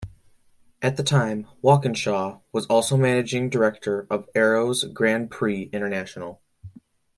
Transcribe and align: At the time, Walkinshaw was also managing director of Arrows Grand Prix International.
At 0.81 0.97
the 0.97 1.03
time, 1.03 1.45
Walkinshaw 1.61 2.39
was 2.51 2.65
also 2.65 2.97
managing 2.97 3.51
director 3.51 4.07
of 4.09 4.27
Arrows 4.33 4.83
Grand 4.85 5.29
Prix 5.29 5.69
International. 5.71 6.41